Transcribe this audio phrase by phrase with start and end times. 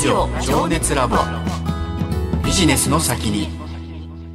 [0.00, 1.18] ジオ情熱ラボ。
[2.42, 3.50] ビジネスの先に。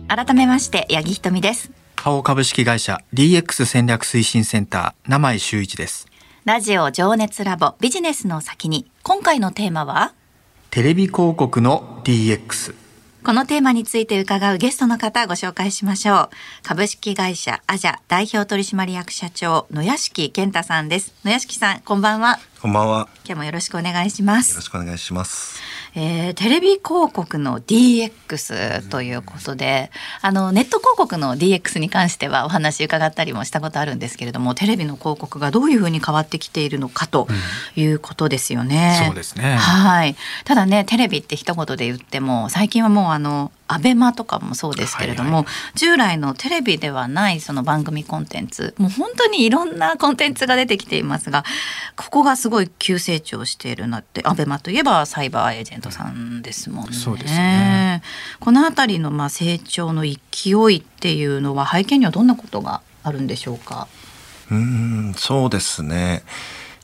[0.08, 1.72] 改めまして八木ひとみです。
[1.96, 6.06] 花王株式会社 DX 戦略推進センター名井修一です。
[6.44, 8.86] ラジオ情熱ラボビジネスの先に。
[9.02, 10.14] 今回のテーマは？
[10.70, 12.76] テレビ広告の DX
[13.26, 16.30] このテーマについて伺うゲストの方ご紹介しましょう
[16.62, 23.08] 株式会社アジャ代表取締役社長野屋敷健太さんです野屋敷さんこんばんはこんばんは。
[23.26, 25.62] 今日もよろしくお願いしますよろしくお願いします。
[25.96, 37.28] えーテレビ広告の DX ということで、あのネット広告の DX に関してはお話伺ったりもしたことあるんですけれどもテレビの広告がどういうふうに変わってきているのかと
[37.76, 39.02] いうことですよね。
[39.06, 40.16] そうですねはい。
[40.44, 51.44] ただねテレビって一言で言っても最近はもうあのアベマとかもそうですけれども、はい従来のテレビではないその番組コンテンツもう本当にいろんなコンテンツが出てきていますが
[51.96, 56.94] ここがすごい急成長しているなってアベマといえばサイバーエージェントさんですもんね。
[56.94, 58.02] そうですよね
[58.40, 63.88] この辺りのまあ成長の勢いっていうのは背景にはどんなことがあるんでしょうか？
[64.50, 66.24] うーん、そうですね。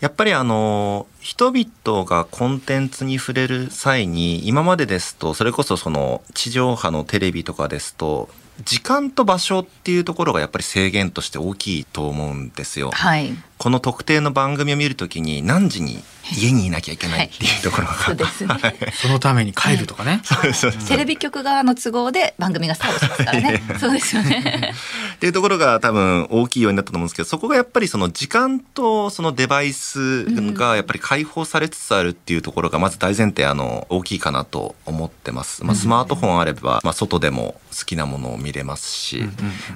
[0.01, 8.27] やっぱりあの人々がコンテンツに触れる際に今までですとそれこそその地上波のテレビとかですと
[8.65, 12.91] 時間と場所っていうところがやっぱり制限として大きいと思うんですよ。
[12.91, 13.33] はい。
[13.61, 16.01] この特定の番組を見るときに何時に
[16.35, 18.55] 家にいなきゃいけないっていうところが、そうですね。
[18.99, 23.63] そのために帰るとかね、そうそうそうテレビ局側の都合で番組がスタートしますからね。
[23.79, 24.73] そうですよね。
[25.13, 39.23] っていうところが多分大きいようになったと思うんですけどそこがやっぱりその時間とそのデバイスがやっぱり解放されつつあるっていうところがまず大前提あの大きいかなと思ってます、まあ、スマートフォンあれば、まあ、外でも好きなものを見れますし、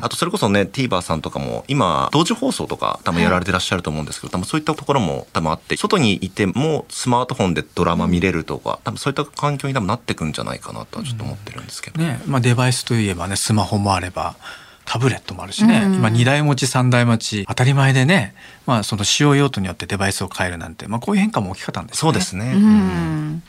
[0.02, 12.02] あとそれこそね TVer さんとかも今同時放送とか多分やられてらっしゃると思うんですけど多分そういったところも多分あって外にいてもスマートフォンでドラマ見れるとか多分そういった環境に多分なってくんじゃないかなとはちょっと思ってるんですけど。
[12.02, 14.36] ねまあ、デバイスといえばねスマホもあれば
[14.85, 18.35] タブレットもあるしね、うん今2台持ち3台持ち当たり前でね、
[18.66, 22.14] まあ、その使用用途によってデバイスを変えるなんて、まあ、こういう変化も大きかったんですよね。
[22.14, 23.44] そうですね、うん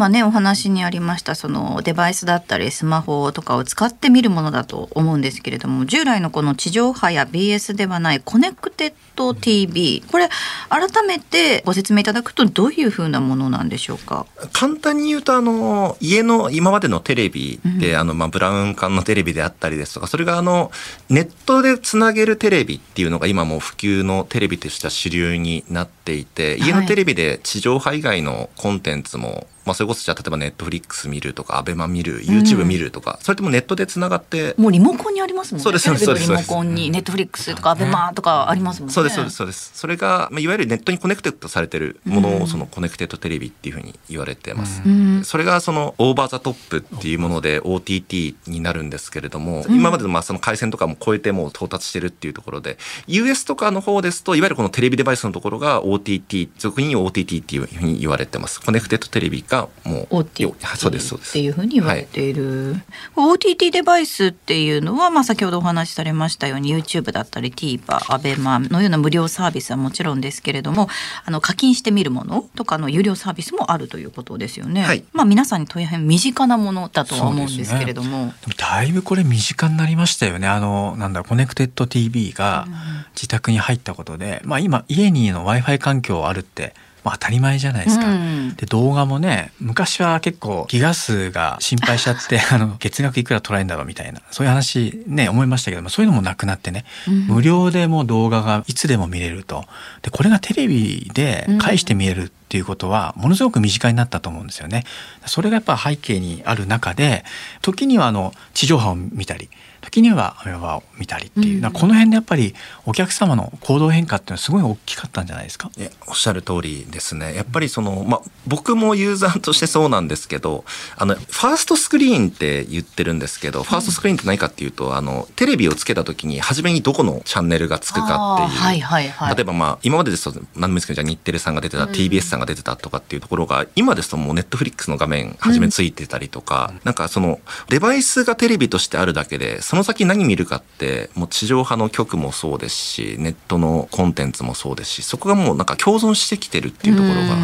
[0.00, 10.30] 今ねお話にありましたそのデバイスだったりスマホとかを使って見るものだと思うんですけれども従来のこの地上波や BS ではないコネクテッド TV これ
[10.70, 14.24] 改めてご説明いただくとどういうふうなものなんでしょうか？
[14.54, 20.70] 簡単に言うとあの家の今までのテレビで、あのまあブラウン管のテレビであったりですとかそれがあの
[21.10, 35.62] ネットでつなげるテレビっていうのが今もう普及のテレビとしては主流になっていて家のテレビで地上波以外のコンテンツも、まあ、それこそじゃあ例えばネットフリックス見るとかアベマ見る YouTube 見るとか、それともネットでつながってもうリモコンにありますもんね。
[35.64, 38.94] そうですそうですモコンにネットフリックスとかアベマとかありますもんね。
[38.94, 39.36] そうですそうです。
[39.36, 45.24] そうですそれが、まあ、いわゆるネットにコネクテッドされてるものをそのコネクテッドテレビっていうふうに言われてます、ん。
[45.24, 58.60] それがそのオーバーザトップっていうもので OTT になるんですけれども、今までのまあその回線とかも超えてもう到達してるっていうところで US とかの方ですといわゆるこのテレビデバイスのところが OTT 俗に OTT っていうふうに言われてます。
[58.60, 62.76] コネクテッドテレビがもう OTT そうですそうですっていうふうに言われている、
[63.16, 70.88] OTT デバイスっていうのは、まあ、先ほどお話しされましたように YouTube だったり TVer、ABEMA のような無料サービスはもちろんですけれども
[71.24, 74.82] あの課金してみるものとかの有料サービスもあるということですよね。
[74.82, 78.32] はいまあ、皆さんに大変身近なものだとは思うんですけれども。
[78.40, 80.46] でもだいぶこれ身近になりましたよね。
[80.46, 82.66] あの、なんだコネクテッド TV が
[83.14, 86.74] 自宅に入ったことで、まあ今、家にの Wi-Fi 環境あるって、
[87.04, 88.06] まあ当たり前じゃないですか。
[88.06, 96.84] うんで、動画もね、昔は結構ギガ数が心配しちゃって、 あの、月額いくら取られるんだろうみたいな、そういう話ね、思いましたけども、そういうのもなくなってね、
[97.28, 99.64] 無料でもう動画がいつでも見れると。
[100.02, 104.82] で、これがテレビで返して見えるっていうことは、ものすごく身近になったと思うんですよね。
[105.24, 107.24] それがやっぱ背景にある中で、
[107.62, 109.48] 時にはあの、地上波を見たり、
[109.82, 111.72] 時にはアメバを見たりっていう、うん。
[111.72, 115.70] この辺でやっぱりお客様の行動変化っていうのはすごい大きかったんじゃないですか？
[116.06, 117.34] おっしゃる通りですね。
[117.34, 120.66] やっぱりその、まあ、僕もユーザーとしてそうなんですけど
[120.98, 129.34] あのファーストスクリーンって言ってるんですけど、ファーストスクリーンって何かっていうとあのテレビをつけた時に初めにどこのチャンネルがつくかっていう、はいはいはい。
[129.34, 147.36] 例えばまあ今までですと何ですけどじゃあ日テレさんが出てた、TBS さんが出てたとかっていうところが今ですともうネットフリックスの画面初めついてたりとか、なんかそのデバイスがテレビとしてあるだけでその先何見るかってもう地上波の局もそうですしネットのコンテンツもそうですしそこがもうなんか共存してきてるっていうところが。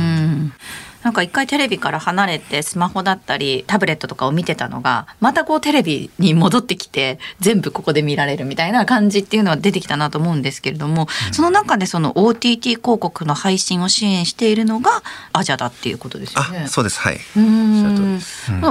[1.06, 16.62] うんなんか一回テレビから離れてスマホだったりタブレットとかを見てたのがまたこうテレビに戻ってきて全部ここで見られるみたいな感じっていうのは出てきたなと思うんですけれども、その中でその OTT 広告の配信を支援しているのがアジャだっていうことですよね。
[16.64, 16.98] あそうです。
[16.98, 17.20] はい。
[17.36, 18.18] うん。
[18.18, 18.66] で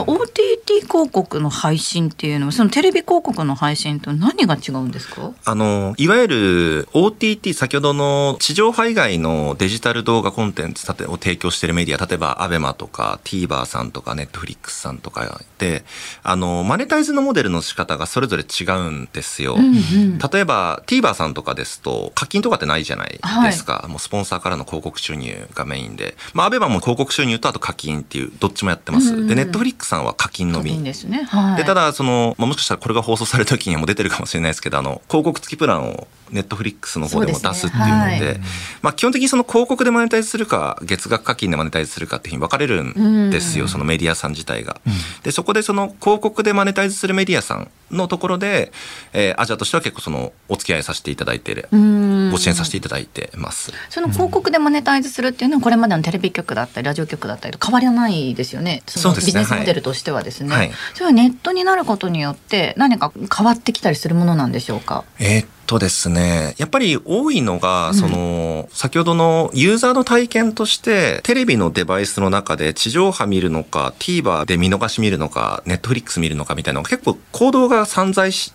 [0.81, 5.31] 広告の配信っていうのはそのテレビ広告の配信と何が違うんですか？
[5.45, 15.83] あのいわゆる OTT 先ほどの地上波以外のデジタル動画コンテンツを提供しているメディア例えば ABEMA とか TVer さんとか Netflix さんとかで
[16.23, 19.55] あのマネタイズのモデルの仕方がそれぞれ違うんですよ。
[19.55, 19.69] うんう
[20.15, 20.17] ん。
[20.17, 31.23] 例えば TVer さんとかですと課金とかってないじゃないですか、もうスポンサーからの広告収入がメインで、まあ、アベマも広告収入とあと課金っていうどっちもやってます、うんうんでネットフリックさんは課金のみいいんですね。
[31.23, 31.57] はい。
[31.57, 38.39] でただその、まあ、もしかしたらこれが放送される時にはもう出てるかもしれないですけどあの広告付きプランをネットフリックスの方でも出すっていうのでねはい
[38.81, 44.79] まあ、基本的にその広告でマネタイズするか月額課金でマネタイズするかっていうふうに分かれるんですよ、うんそのメディアさん自体が。
[45.23, 48.71] でそこでその広告でマネタイズするメディアさんのところで、
[49.13, 53.71] えーアジアとしては結構そのお付き合いさせていただいてるうんご支援させていただいてます。
[53.89, 58.83] その広告でマネタイズするっていうのはこれまでのテレビ局だったりラジオ局だったりと変わりはないですよね。
[58.87, 60.55] そのそうですねビジネスモデルとしてはですね。
[60.55, 65.03] はいそれはネットになることによって何か変わってきたりするものなんでしょうか？
[65.19, 78.54] えーっとですね、やっぱり多いのが、その、先ほどのユーザーの体験として、テレビのデバイスの中で地上波見るのか、TVer で見逃し見るのか、Netflix 見るのかみたいなのが結構行動が散在しう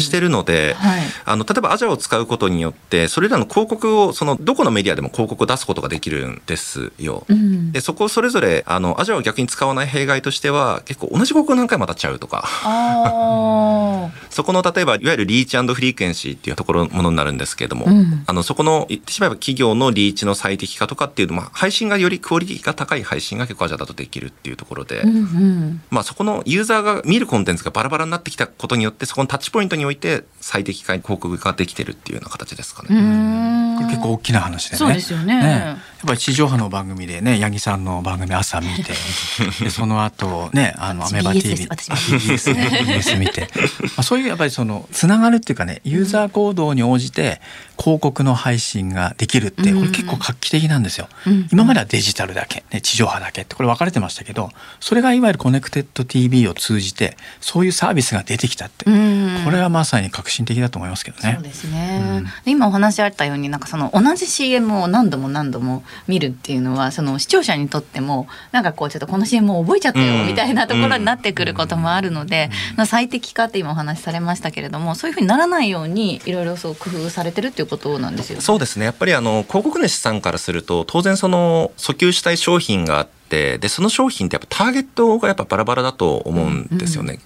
[0.00, 1.02] してるので、はい。
[1.24, 7.24] あの例えばアジャを使うことによってそれらの広告をそのどこのメディアでも広告を出すことができるんですよ。
[7.28, 7.72] うん。
[7.72, 25.06] でそこをそれぞれあのアジャを逆に使わない弊害としては結構同じ広告を何回も当たっちゃうとかあ そこの例えばいわゆるリーチフリークエンシーっていうところのものになるんですけれども、うんあのそこの言ってしまえば企業のリーチの最適化とかっていうのも配信がよりクオリティが高い配信が結構アジャだとできるっていうところで、あ。
[25.06, 25.82] うんうん。
[25.90, 33.74] まあそこのユーザーが見るコンテンツがバラバラになってきたことによってそこのタッチポイントにおいて最適化広告ができてるっていうような形ですかうね。
[33.74, 33.76] ん。
[33.76, 34.78] これ結構大きな話でね。
[34.78, 38.92] そうですよねやっぱり地上波の番組でね、八木さんの番組朝見て、
[39.64, 47.40] でその後ね、あのアメバ TV す私 BS ね BS 見て、まあそういうやっぱりそのつながるっていうかね、ユーザー行動に応じて
[47.78, 51.08] 広告の配信ができるって、これ結構画期的なんですよ。
[51.26, 61.34] うん今まではデジタルだけ、ね、地上波だけってこれ分かれてましたけど、それがいわゆるコネクテッド TV を通じてそういうサービスが出てきたって、うんこれはまさに革新的だと思いますけどね。
[61.34, 78.42] そうですね、今お話あったようになんかその同じ CM を何度も何度も見るっていうのはその視聴者にとってもなんかこうちょっとこの CM を覚えちゃったようんみたいなところになってくることもあるので、まあ最適化って今お話しされましたけれどもそういうふうにならないようにいろいろそう工夫されてるっていうことなんですよね。
[78.42, 87.18] そうですねやっぱりあの広告主さんからすると当然その訴求したい商品があってでその商品ってやっぱターゲットがやっぱバラバラだと思うんですよね。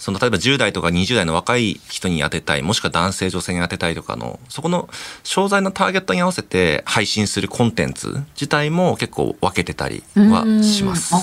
[0.00, 4.88] その例えば10代とか20代の若い人に当てたいもしくは男性女性に当てたいとかのそこの
[5.24, 11.14] 商材のターゲットに合わせて配信するコンテンツ自体も結構分けてたりはします。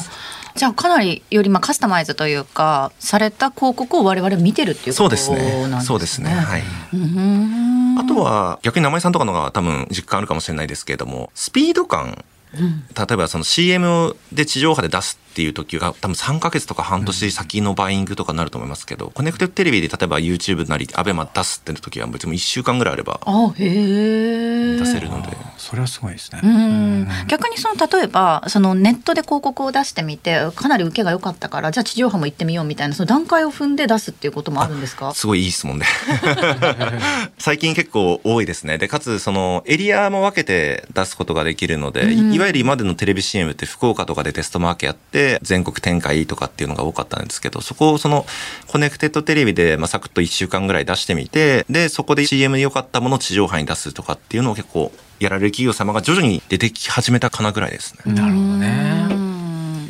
[0.56, 5.38] じゃあかなりよりまあカスタマイズというかされた広告を我々見てるっていうことそうですね。
[5.38, 5.81] なんですね。
[5.81, 6.29] そうですね。
[6.29, 6.63] はい。
[6.94, 12.24] うんあとは逆に名前さんとかのが多分実感あるかもしれないですけれどもスピード感。
[12.53, 12.62] 例
[13.12, 24.78] えばその CM で地上波で出すっていう時が多分3ヶ月とか半年先のバイングとかになると思いますけど、コネクテッドテレビで例えば YouTube なり ABEMA 出すって時は別に1週間ぐらいあればあへえ。
[24.80, 25.38] 出せるので。
[25.60, 26.42] それはすごいですね。
[26.44, 27.07] うん。
[27.28, 35.13] 逆にその例えばそのネットで広告を出してみてかなり受けが良かったからじゃあ地上波も行ってみようみたいなその段階を踏んで出すっていうこともあるんですか？
[35.13, 35.86] すごいいい質問で。
[37.38, 38.79] 最近結構多いですね。
[38.79, 42.32] でかつそのエリアも分けて出すことができるので、うん。
[42.34, 48.25] いいわゆる今までのテレビ CM って福岡とかでテストマーケやって全国展開とかっていうのが多かったんですけどそこをその
[48.67, 58.13] コネクテッドテレビでまあサクッと1週間ぐらい出してみてでそこで CM で良かったものを地上波に出すとかっていうのを結構やられる企業様が徐々に出てき始めたかなぐらいですね。
[58.13, 59.16] なるほどね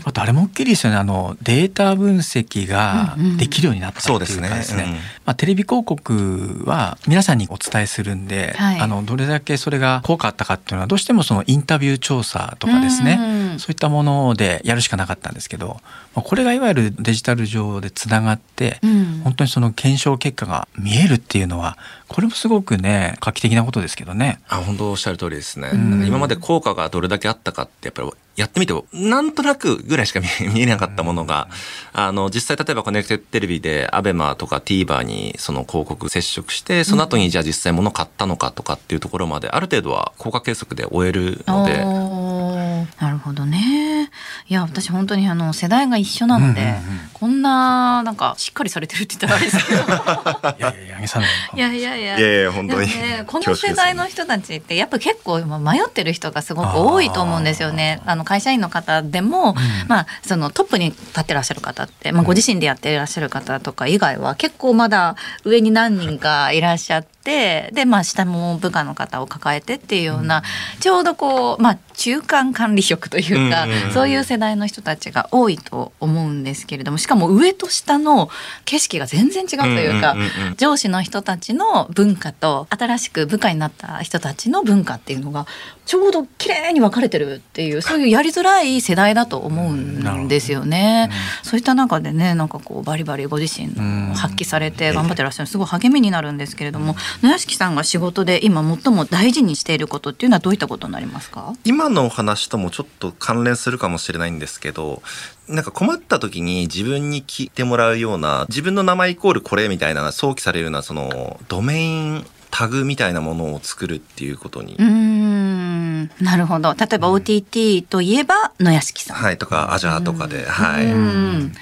[0.08, 0.98] うんあとあれも大きいですよね。
[0.98, 4.48] あのデータ分析ができるようになったっていうかそうですね。
[4.48, 4.92] ですね、うん。
[4.92, 8.80] まあ、テレビ広告は皆さんにお伝えするんで、はい。
[8.80, 15.80] あのどれだけそれが効果あったかっていうのはどうしてもそのインタビュー調査とかですね、うんそういったものでやるしかなかったんですけど、
[16.14, 19.22] まあ、これがいわゆるデジタル上でつながって、うん。
[19.24, 24.40] 本当にその検証結果が見えるっていうのはこれもすごくね画期的なことですけどね。
[24.48, 25.90] あ本当おっしゃる通りですね、ん。
[25.90, 30.22] なんか今まで効果がどれだけあったかってやっぱりやってみてなんとなくぐらいしか
[30.54, 31.50] 見え なかったものが、
[31.92, 42.57] あの実際例えばコネクテッドテレビで ABEMA とか TVer にその広告接触してその後にじゃあ実際物買ったのかとかっていうところまである程度は効果計測で終えるので。
[43.00, 44.10] なるほどね。
[44.48, 46.82] いや私本当にあの世代が一緒なので、うんうんうん。
[47.14, 49.82] こんななんかしっかりされてるって言ったらあれですけど。
[50.58, 52.20] いやいやいやいやいや。
[52.20, 52.88] いやいや本当に。
[52.88, 58.02] ね、この世代の人たちってやっぱ結構今迷ってる人がすごく多いと思うんですよね。
[58.06, 59.56] あの会社員の方でも、
[59.88, 70.44] まあそのトップに立ってらっしゃる方って、まあご自身でやってらっしゃる方とか以外は結構まだ上に何人かいらっしゃって、でまあ下も部下の方を抱えてっていうような、
[70.80, 78.30] ちょうどこうまあ中間管理職というか、うんうんうんそういう世代の人たちが多いと思うんですけれども、しかも上と下の
[78.66, 80.12] 景色が全然違うというか。
[80.12, 80.56] うんうんうんうん。
[80.58, 85.46] 上司の人たちの文化と新しく部下になった人たちの文化っていうのが
[85.86, 91.10] ちょうど綺麗に分かれてるっていうそういうやりづらい世代だと思うんですよね。
[91.44, 101.54] そういった中でねなんかこうバリバリご自身の発揮されて頑張ってらっしゃるすごい励みになるんですけれども野屋敷さんが仕事で今最も大事にしていることっていうのはどういったことになりますか？
[101.64, 105.02] 今のお話ともちょっと関連するかもしれないんですけど
[105.48, 116.10] なんか困った時に自分に聞いてもらうような自分の名前イコールこれみたいな想起されるようなそのドメインタグみたいなものを作るっていうことに、うーん。
[116.22, 116.74] なるほど。
[116.74, 119.18] 例えば OTT といえば野屋敷さん。
[119.18, 121.54] はいとかアジャーとかで、はい、うん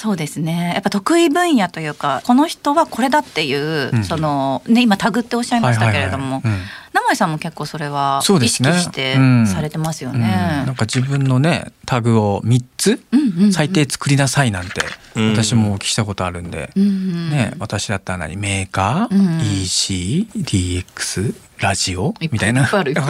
[0.00, 0.72] そうですね。
[0.72, 4.04] やっぱ得意分野というかこの人はこれだっていう、うん。
[4.04, 6.60] そのね今タグっておっしゃいましたけれども、はいはいはい。
[6.60, 8.72] うん生井さんも結構それは意そうですね。
[8.72, 9.46] 識してうん。
[9.46, 10.20] されてますようん。
[10.20, 10.28] ね。
[10.66, 13.52] なんか自分のねタグを3つうんうんうん。
[13.52, 14.82] 最低作りなさいなんて
[15.14, 15.30] うん。
[15.32, 17.30] 私もお聞きしたことあるんで、うんうん。
[17.30, 18.36] ね、私だったら何？
[18.36, 22.14] メーカー、うん EC、DX、ラジオ？
[22.20, 22.62] みたいな。
[22.62, 23.02] わかりま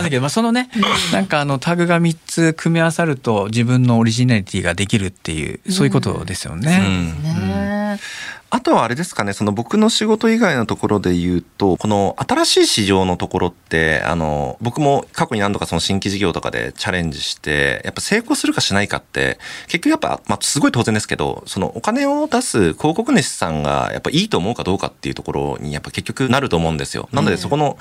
[0.00, 0.70] せんけど、まあ、そのね、
[1.12, 6.82] なんかあのタグが3つ組み合わさると自分のオリジナリティができるっていう、そういうことですよね。
[6.84, 7.22] うん。
[7.22, 7.98] ね
[8.56, 27.10] あとはあれですかね、その僕の仕事以外のところで言うと、この新しい市場のところって、あの、僕も過去に何度かその新規事業とかでチャレンジして、やっぱ成功するかしないかって、結局やっぱ、まあ、すごい当然ですけど、そのお金を出す広告主さんがやっぱいいと思うかどうかっていうところにやっぱ結局なると思うんですよ。
[27.12, 27.76] なのでそこの、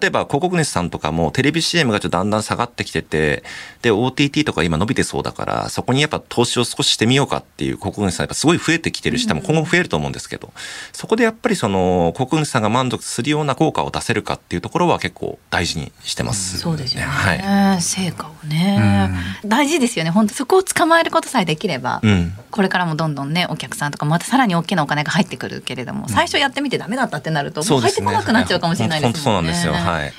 [0.00, 3.44] 例えば広告主さんとかもテレビ CM がちょっとだんだん下がってきてて、
[3.82, 10.52] で、OTT とか今伸びてそうだから、そこにやっぱ投資を少ししてみようかっていう広告主さんやっぱすごい増えてきてるし、多分今後も増えると思うんですけど、
[10.92, 17.82] そこでやっぱりその広告主さんが満足するような効果を出せるかっていうところは結構大事にしてます、そうですよね、はい。
[17.82, 19.10] 成果をね、
[19.44, 22.32] 大事ですよね本当そこを捕まえることさえできれば、うん。
[22.50, 29.52] これからもどんどんねお客さんとかまたさらに大きなお金が入ってくるけれども、最初やってみてダメだったってなるともう入ってこなくなっちゃうかもしれないですもんね。
[29.52, 29.92] 本当そうなんですよ。
[29.92, 30.12] はい。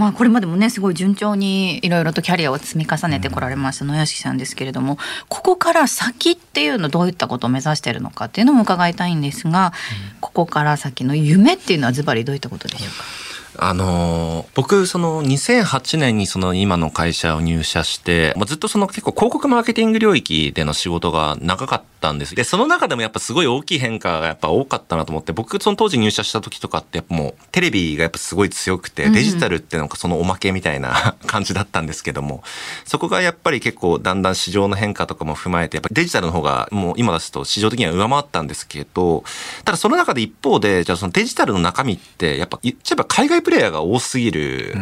[0.00, 4.96] まあこれまでもねすごい順調にいろいろとキャリアを積み重ねてこられました野屋敷さんですけれども
[5.28, 9.74] ここから先っていうのどういったことを目指しているのかっていうのも伺いたいんですが、
[10.20, 13.29] ここから先の夢っていうのはズバリどういったことでしょうか？
[13.62, 22.34] あのー僕その2008年にその今の会社を入社して、まあ、ずっとその結構広告マーケティング領域での仕事が長かったんです。
[22.34, 32.42] で、その中でもやっぱすごい大きい変化がやっぱ多かったなと思って、僕その当時入社した時とかってやっぱもうテレビがやっぱすごい強くて、デジタルってなんかそのおまけみたいな 感じだったんですけども、
[32.84, 39.22] そこがやっぱり結構だんだん市場の変化とかも踏まえて、やっぱりデジタルの方がもう今ですと市場的には上回ったんですけど、
[39.64, 44.76] ただその中で一方で、じゃあそのデジタルの中身ってやっぱ言っちゃえば海外プレイヤーが多すぎる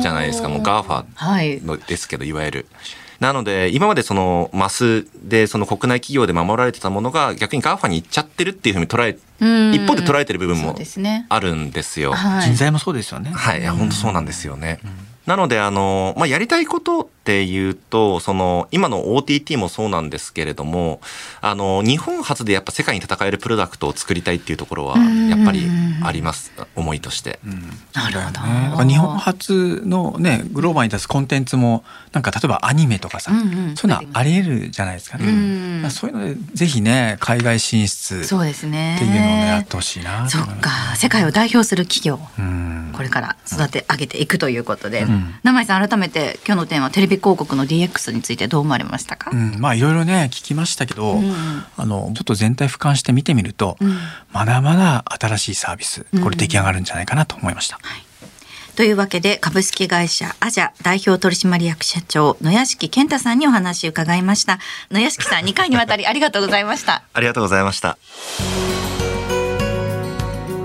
[0.00, 1.60] じゃないですか、もう GAFA はい。
[1.60, 2.66] のですけど、いわゆる。
[3.18, 10.76] なので、今までそのマスでその国内企業で守られてたものが逆に GAFA に行っちゃってるっていうふうに捉え、うん一方で捉えてる部分も。
[11.28, 12.12] あるんですよ。
[12.12, 13.32] はい人材もそうですよね。
[13.32, 14.78] はい、いや本当そうなんですよね。
[15.26, 21.00] なので、あの、まあ、やりたいことっていうと、その、今の OTT もそうなんですけれども、
[21.40, 25.68] あの、日本初でやっぱ世界に戦えるプロダクトを作りたいっていうところは、やっぱり
[26.02, 27.38] あります、思いとして。
[27.94, 28.40] なるほど。
[28.40, 33.76] ね日本初のねグローバルに出すコンテンツもなんか例えばアニメとかさ、うんうん。
[33.76, 35.90] そういうのはありえるじゃないですかね、うん。
[35.90, 38.98] そういうのでぜひね海外進出っていうそうですね。
[39.00, 42.18] のをねやってほしいなとそっか、世界を代表する企業。
[42.38, 42.92] うん。
[42.92, 45.11] これから育て上げていくということで、ん
[45.42, 51.32] 生井さん改めて今日のテーマテレビ広告の DX についてどう思われましたか、うん、まあいろいろね聞きましたけど、うん
[51.76, 53.96] あのちょっと全体俯瞰して見てみると、うん
[54.32, 57.78] まだまだ新しいサービスこれ出来上がるんじゃないかなと思いました。
[58.76, 64.58] というわけで株式会社アジャ代表取締役社長野屋敷健太さんにお話を伺いました。
[64.90, 67.02] 野屋敷さん2回にわたりありがとうございました。
[67.12, 67.98] ありがとうございました。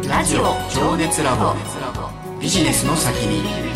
[0.07, 1.53] ラジオ情熱ラボ。
[2.39, 3.66] ビジネスの先に